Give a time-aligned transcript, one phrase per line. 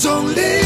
[0.00, 0.30] 度。
[0.30, 0.59] 有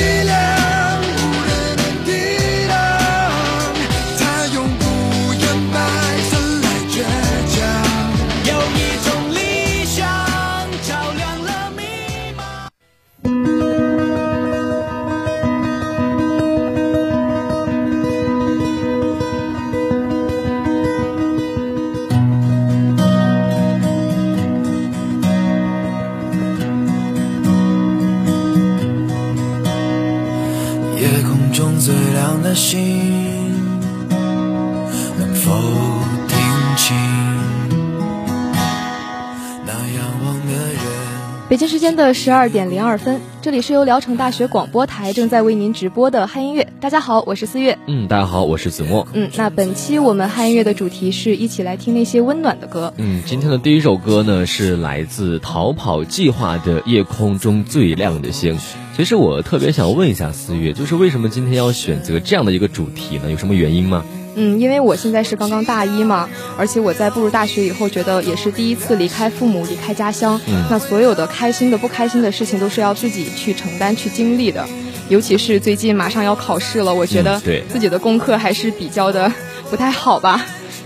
[41.55, 46.67] 北京时间的十二点零二分，这里是由聊城大学广播台正在为您直播的嗨音乐。
[46.81, 47.79] 大家好，我是思月。
[47.87, 49.07] 嗯，大家好，我是子墨。
[49.13, 52.93] 嗯，那本期我们嗨音乐的主题是一起来听那些温暖的歌。
[52.97, 58.59] 嗯，今天的第一首歌呢是来自逃跑计划的《夜空中最亮的星》。
[58.97, 63.31] 其实我特别想问一下思月，就是为什么今天要选择这样的一个主题呢？
[63.31, 64.05] 有什么原因吗？
[64.37, 70.41] 嗯，因为我现在是刚刚大一嘛，而且我在步入大学以后，觉得也是第一次离开父母、离开家乡。
[70.47, 74.67] 嗯，那所有的开心的、不开心的事情，都是要自己去承担、去经历的。
[75.09, 79.31] 尤其是最近马上要考试了，我觉得自己的功课还是比较的
[79.71, 80.45] 不太好吧。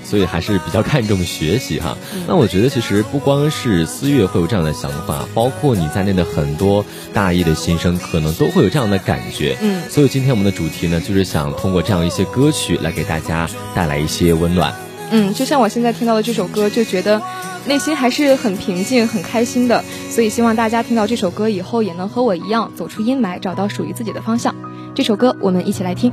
[0.08, 1.98] 所以还是比较看重学习哈。
[2.26, 9.56] 那我觉得其实不光是思月会有这样的想法，包括你在内的很多大一的新生，可能都会有这样的感觉。
[9.60, 14.72] 嗯，所以今天我们的主题呢，就是想通过这样一些歌曲来给大家带来一些温暖。
[15.10, 17.20] 嗯，就像我现在听到的这首歌，就觉得
[17.66, 19.84] 内心还是很平静、很开心的。
[20.10, 24.54] 所以希望大家听到这首歌以后，也能和我一样走出阴霾，找到属于自己的方向。
[24.94, 26.12] 这首歌，我们一起来听。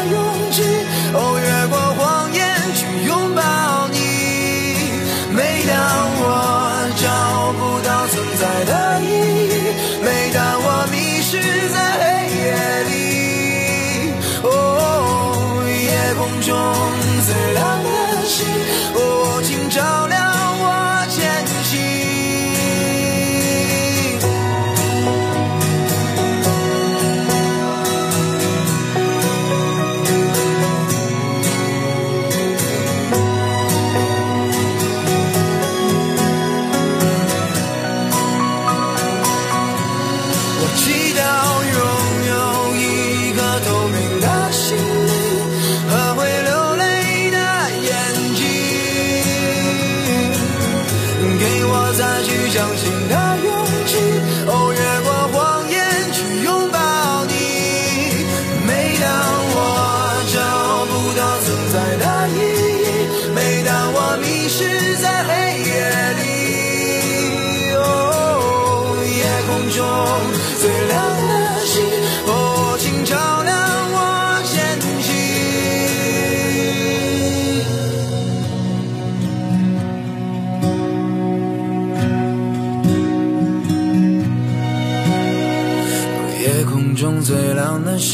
[87.01, 88.13] 中最亮的星，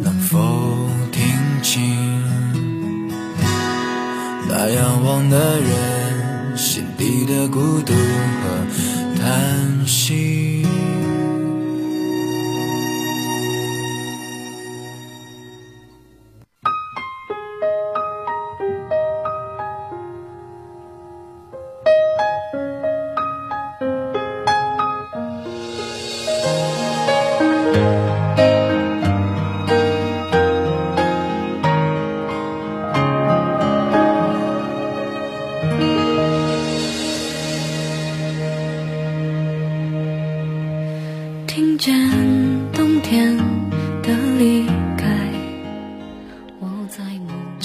[0.00, 0.38] 能否
[1.10, 1.24] 听
[1.60, 1.82] 清？
[4.48, 7.92] 那仰望的人心底的孤独。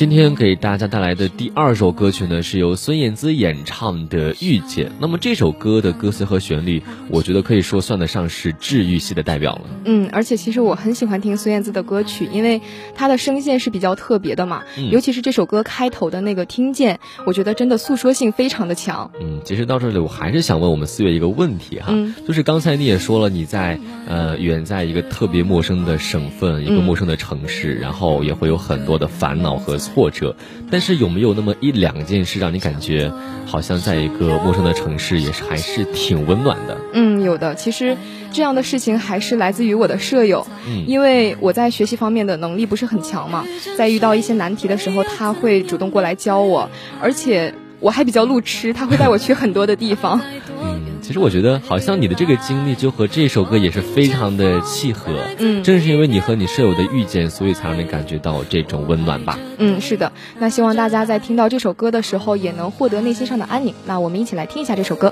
[0.01, 4.87] 今天给大家带来的第二首歌曲呢，是由孙燕姿演唱的《遇见》。
[4.99, 9.61] 那么这首歌的歌词和旋律，我觉得可以说算得上是治愈系的代表了。
[9.85, 12.59] 嗯，而且其实我很喜欢听孙燕姿的歌曲，因为
[12.95, 14.63] 她的声线是比较特别的嘛。
[14.75, 14.89] 嗯。
[14.89, 19.11] 尤其是这首歌开头的那个听见，我觉得真的诉说性非常的强。
[19.21, 21.93] 嗯，其实到这里我还是想问我们四月一个问题哈，
[22.27, 29.77] 就是刚才你也说了，你在呃远在一个特别陌生的省份，一个陌生的城市，然后也会有很多的烦恼和。
[29.93, 30.35] 挫折，
[30.69, 33.11] 但是有没有那么一两件事让你感觉
[33.45, 36.77] 好像在一个陌生的城市也是还是挺温暖的？
[36.93, 37.55] 嗯，有的。
[37.55, 37.97] 其实
[38.31, 40.47] 这样的事情还是来自于我的舍友，
[40.87, 43.45] 因为我在学习方面的能力不是很强嘛，
[43.77, 46.69] 在遇到一些难题的时候，他会主动过来教我，
[47.01, 50.21] 而且我还比较路痴，他会带我去很多的地方。
[50.63, 55.11] 嗯其实我觉得，好像你的这个经历就和这首歌也是非常的契合。
[55.39, 59.37] 嗯，正是因为你和你舍友的遇见，所以才让你感觉到这种温暖吧。
[59.57, 60.13] 嗯，是的。
[60.37, 63.73] 那希望大家在听到这首歌的时候，也能获得内心上的安宁。
[63.85, 65.11] 那我们一起来听一下这首歌。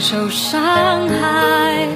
[0.00, 1.88] 受伤害，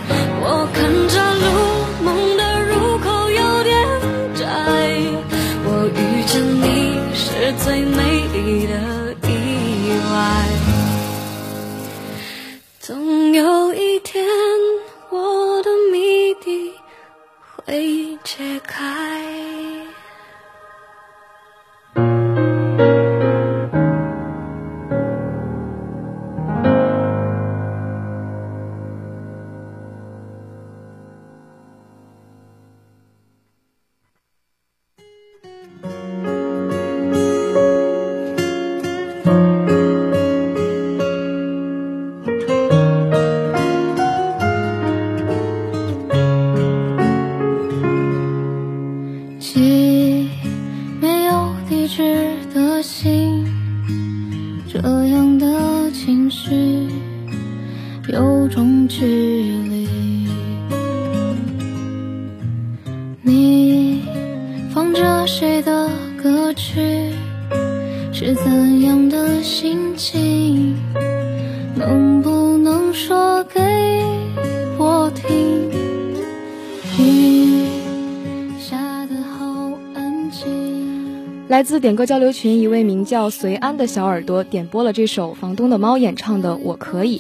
[81.53, 87.19] 来自点歌交流群一位名叫随安的小耳朵点播了这首房东的猫演唱的《我可以》，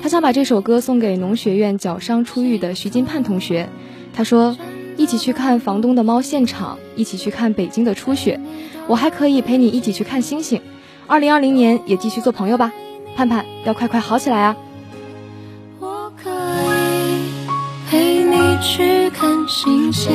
[0.00, 3.68] 他想把这首歌送给农学院脚伤出狱的徐金盼同学。
[4.14, 4.56] 他说
[4.96, 8.38] ：“一起去看房东的猫现场，一起去看北京的初雪，
[8.86, 10.62] 我还可以陪你一起去看星星。
[11.08, 12.72] 二零二零年也继续做朋友吧，
[13.16, 14.56] 盼盼要快快好起来啊！”
[15.82, 20.12] 我可以陪你去看星星，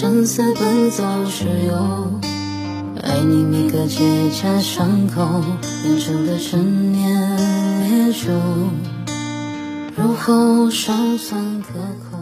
[0.00, 1.74] 夜清晨私奔走时有，
[3.02, 5.44] 爱你每个结痂伤口
[5.82, 7.04] 变成的陈年
[7.86, 8.32] 烈酒，
[9.94, 11.78] 入喉尚算可
[12.10, 12.16] 口，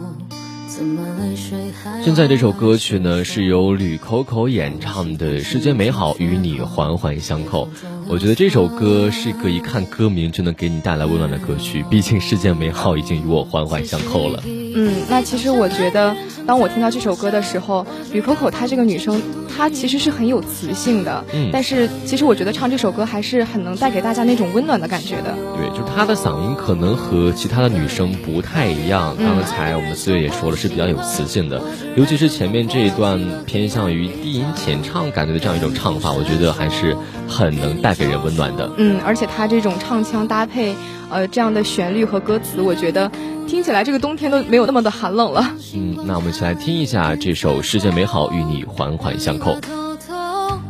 [2.03, 7.65] 现在这首歌曲呢，是由吕口口演唱的《世间美好与你环环相扣》。
[8.09, 14.43] 我觉得这首歌是个一看歌名就能给你带来温暖的歌曲，毕竟世间美好已经与我环环相扣了。
[14.73, 19.21] 嗯，那其实我觉得，当我听到这首歌的时候，吕可可她这个女生，
[19.53, 21.23] 她其实是很有磁性的。
[21.33, 25.35] 嗯，但是其实我觉得唱这首歌还是很能带给大家那种温暖的感觉的。
[25.55, 29.15] 对，就是她的嗓音可能和其他的女生不太一样。
[29.17, 31.61] 刚才我们四月也说了，是比较有磁性的，
[31.95, 37.99] 尤其是前面这一段偏向于低音浅唱感觉的这样一种唱法，我觉得还是很能带。
[37.99, 40.73] 给人温暖的，嗯，而且她这种唱腔搭配，
[41.09, 43.11] 呃，这样的旋律和歌词，我觉得
[43.45, 45.53] 听起来这个冬天都没有那么的寒冷了。
[45.75, 49.38] 嗯，那我们一起来听一下这首《世界美好与你环环相扣》。
[49.39, 50.13] 偷偷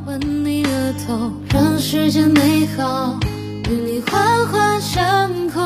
[0.05, 3.19] 吻你额头，让世界美好
[3.67, 5.59] 与你环环相扣。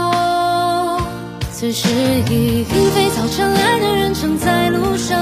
[1.51, 1.89] 此时
[2.29, 5.19] 已莺飞草长，爱的人正在路上。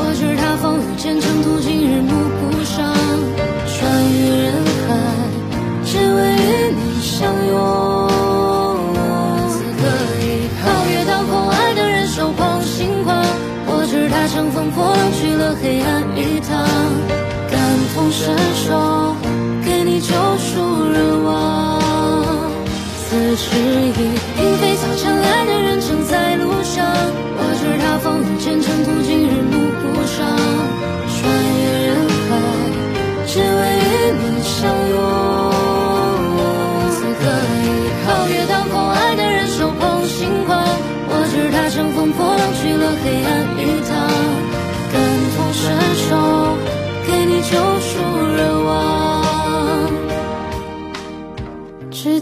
[0.00, 2.94] 我知他风雨兼程途，经日暮不赏，
[3.66, 3.76] 穿
[4.10, 4.52] 越人
[4.88, 4.88] 海。
[5.84, 7.56] 只为与你相拥，
[9.48, 9.80] 此刻
[10.20, 13.22] 已皓月当空，爱的人手捧星光。
[13.70, 16.56] 我知他乘风破浪去了黑暗一趟，
[18.18, 19.14] 伸手，
[19.64, 21.78] 给你救赎热望。
[23.08, 23.94] 此时已
[24.42, 26.84] 莺飞草长，爱的人正在路上。
[27.36, 28.74] 我知他风雨兼程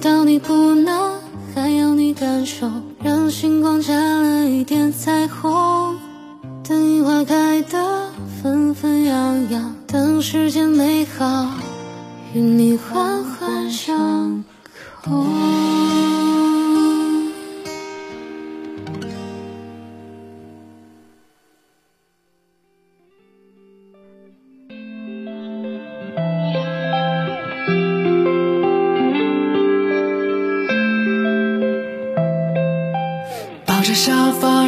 [0.07, 1.19] 要你不能，
[1.53, 2.71] 还要你感受，
[3.03, 5.99] 让星光加了一点彩虹。
[6.63, 8.09] 等樱花开得
[8.41, 11.49] 纷纷扬扬，等世间美好
[12.33, 14.45] 与你环环相
[15.03, 15.27] 扣。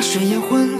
[0.00, 0.77] 水也，昏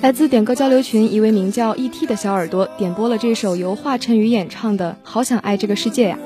[0.00, 6.18] 来自点歌交流群一位名叫 E.T 的小耳朵点播了这首由华晨宇演唱的《好想爱这个世界》呀，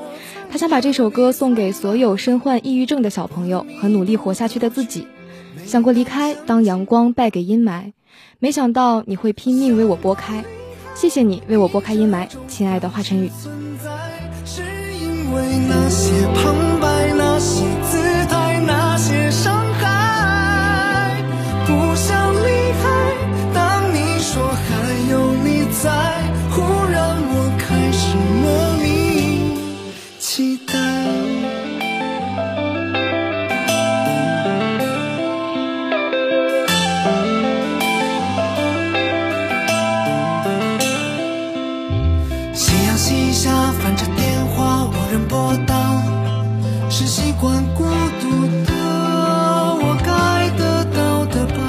[0.51, 5.07] 他想把这首歌送给所有身患抑郁症的小朋友和努力活下去的自己。
[5.65, 7.93] 想过离开，当阳光败给阴霾，
[8.39, 10.43] 没想到你会拼命为我拨开。
[10.95, 13.31] 谢谢你为我拨开阴霾，亲爱的华晨宇。
[15.69, 19.66] 那些旁白，那些姿态，那些伤
[47.27, 48.71] 习惯孤独的
[49.83, 51.59] 我，该得到的吧。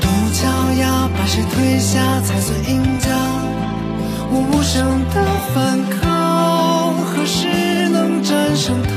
[0.00, 0.46] 独角
[0.80, 1.26] 牙把。
[1.26, 3.08] 谁推下才算赢家？
[4.30, 5.16] 我无声的
[5.52, 7.48] 反抗，何时
[7.88, 8.90] 能战胜它？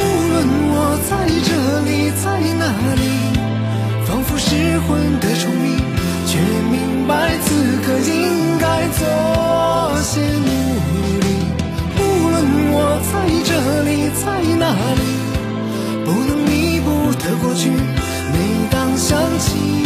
[0.00, 0.34] 无论
[0.72, 1.50] 我在这
[1.84, 2.24] 里，在
[2.56, 2.64] 哪
[2.94, 3.04] 里，
[4.06, 5.76] 仿佛失魂的虫鸣，
[6.26, 6.38] 却
[6.70, 9.06] 明白此刻应该做
[10.02, 10.50] 些努
[11.20, 11.26] 力。
[11.98, 12.34] 无论
[12.72, 12.74] 我
[13.12, 13.14] 在
[13.44, 13.50] 这
[13.84, 14.24] 里，在
[14.58, 14.64] 哪
[14.94, 15.02] 里，
[16.04, 16.86] 不能弥补
[17.22, 17.70] 的过去。
[18.32, 18.34] 每
[18.70, 19.85] 当想起，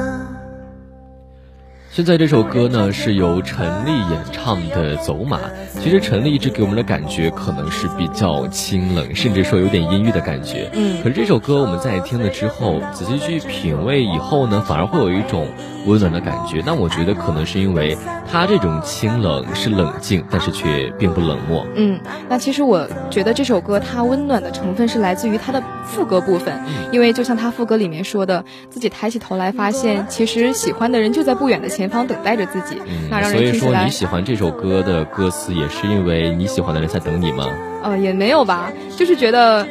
[1.93, 5.37] 现在这首歌呢是由陈粒演唱的《走马》。
[5.81, 10.69] 其实陈粒一直给我们的感觉可能是比较清冷，甚至说有点阴郁的感觉。
[10.71, 15.49] 嗯可是这首歌我们在听了之后，仔细去品味以后呢，反而会有一种
[15.85, 16.63] 温暖的感觉。
[16.65, 17.97] 那我觉得可能是因为
[18.31, 21.67] 他这种清冷是冷静，但是却并不冷漠。
[21.75, 21.99] 嗯，
[22.29, 26.57] 那其实我觉得这首歌它温暖的成分是来自于它的副歌部分，
[26.93, 37.45] 因为就像他副歌里面说的，自己抬起头来发现，其实喜欢的人就在不远的前方等待着自己，那让所以说人你喜欢这首歌的歌词，也是因为你喜欢的人在等你吗？
[37.83, 39.67] 呃也没有吧，就是觉得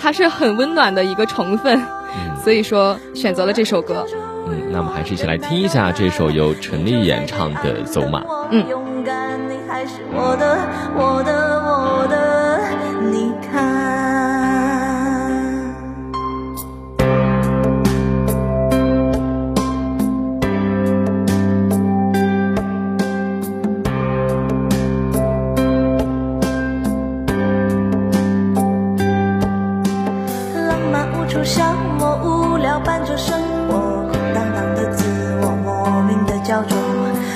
[0.00, 4.04] 它是很温暖的一个成分，嗯 所以说选择了这首歌。
[4.48, 8.20] 嗯，那我们还是一起来听一下这首由陈粒演唱的《走马》。
[8.50, 8.66] 嗯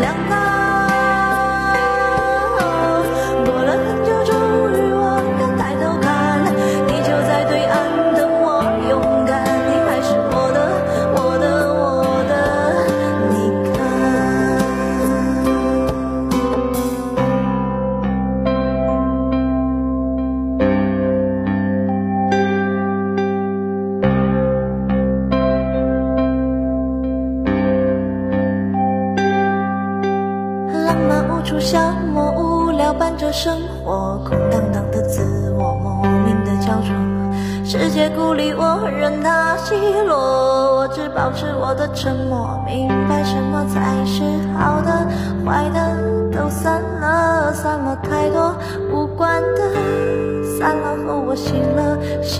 [0.00, 0.49] 两个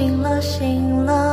[0.00, 1.29] 醒了，醒了，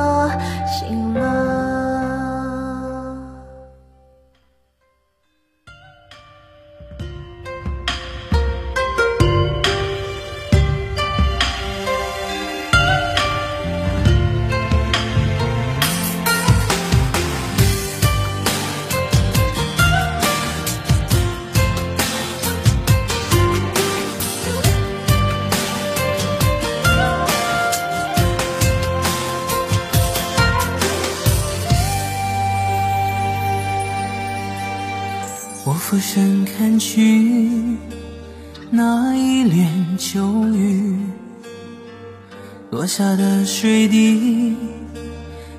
[43.59, 44.55] 水滴，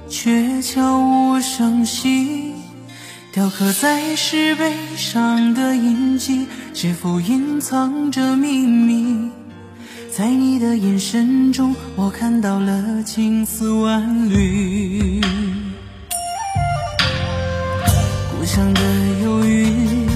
[0.08, 2.52] 却悄无声息，
[3.32, 9.28] 雕刻在石碑上的印记，是否隐藏着秘密？
[10.16, 15.20] 在你的眼神中，我看到了青丝万缕，
[18.30, 18.80] 故乡的
[19.24, 20.06] 忧郁。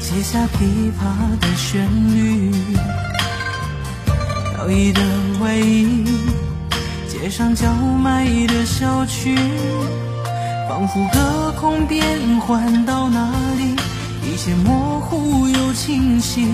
[0.00, 2.50] 写下琵琶的旋律，
[4.54, 5.02] 飘逸的
[5.42, 6.06] 外衣，
[7.22, 9.36] 街上叫卖的小曲，
[10.68, 13.76] 仿佛隔空变换到哪里，
[14.28, 16.48] 一切模糊又清晰。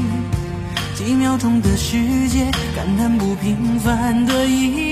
[0.95, 4.88] 几秒钟的世界，感叹不平凡的意义。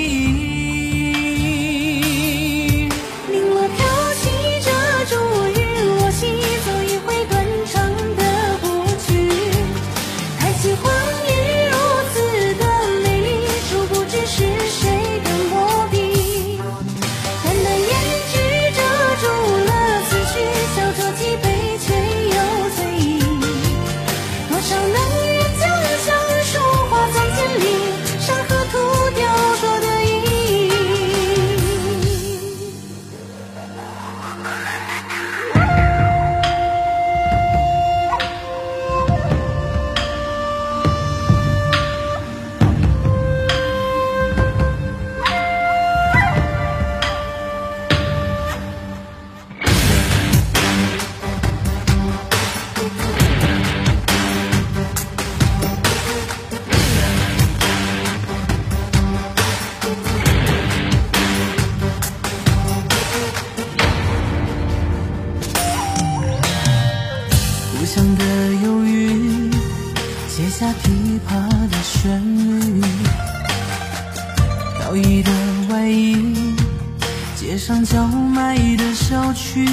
[77.47, 79.65] 街上叫卖的小曲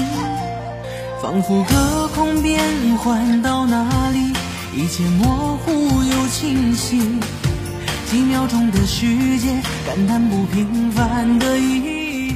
[1.19, 2.61] 仿佛隔空变
[2.97, 4.31] 换到哪里，
[4.79, 5.71] 一切模糊
[6.03, 6.99] 又清晰。
[8.05, 9.07] 几秒钟的世
[9.39, 12.35] 界，感叹不平凡的意义。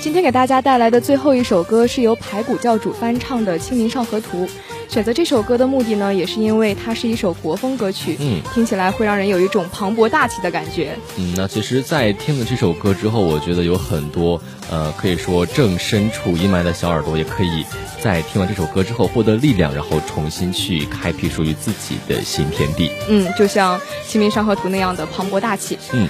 [0.00, 4.44] 今天给大家带来的最后一首歌是由排骨教主翻唱的《清明上河图》。
[4.90, 10.96] 选择这首歌的目的呢，也是因为它是一首国风歌曲，嗯，听起来会让人有一种磅礴大气的感觉。
[11.16, 17.64] 嗯，那其实，在听了这首歌之后，我觉得有很多，呃，可以说正身处阴霾的小耳朵，也可以
[18.02, 22.90] 在听完这首歌之后获得力量，然后重新去开辟属于自己的新天地。
[23.08, 25.78] 嗯，就像《清明上河图》那样的磅礴大气。
[25.92, 26.08] 嗯。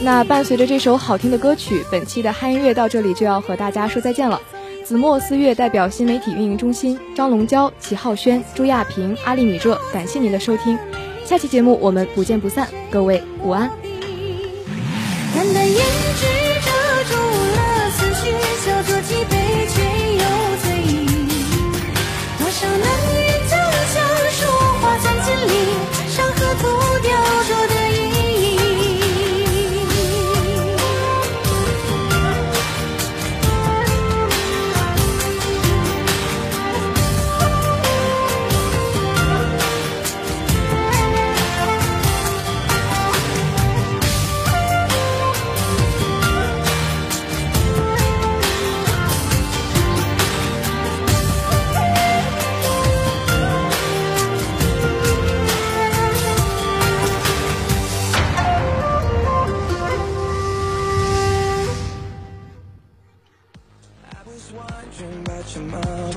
[0.00, 4.40] 那伴随着这首好听的歌曲，本期的嗨音乐到这里就要和大家说再见了。
[4.84, 10.78] 子墨思月代表新媒体运营中心张龙娇、齐浩轩、朱亚平、阿丽米热，感谢您的收听，
[11.24, 13.70] 下期节目我们不见不散，各位午安。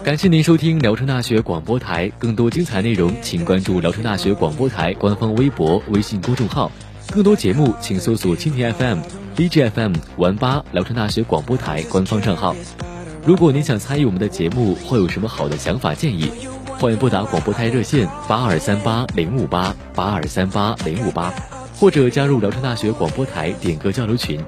[0.03, 6.71] 感谢您收听聊城大学广播台，更多精彩内容，请关注聊城大学广播台官方微博、微信公众号。
[7.11, 8.99] 更多节目，请搜索蜻蜓 FM、
[9.35, 12.55] DJFM、玩吧聊城大学广播台官方账号。
[13.25, 16.31] 如果您想参与我们的节目，或有什么好的想法建议，
[16.79, 21.33] 欢迎拨打广播台热线八二三八零五八八二三八零五八，
[21.77, 24.41] 或者加入聊城大学广播台点歌交流群，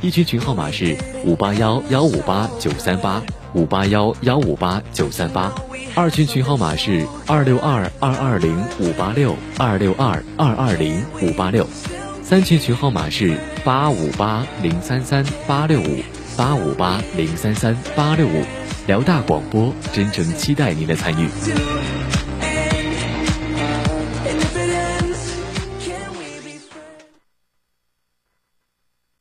[0.00, 0.96] 一群群号码是
[1.26, 3.22] 五八幺幺五八九三八
[3.54, 5.52] 五八幺幺五八九三八，
[5.94, 11.66] 二群群号码是二六二二二零五八六二六二二二零五八六，
[12.22, 16.02] 三群群号码是八五八零三三八六五
[16.36, 18.42] 八五八零三三八六五，
[18.86, 21.28] 辽大广播真诚期待您的参与。